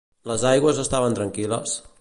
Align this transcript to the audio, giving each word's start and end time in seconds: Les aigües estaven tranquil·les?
Les 0.29 0.45
aigües 0.51 0.81
estaven 0.85 1.19
tranquil·les? 1.21 1.81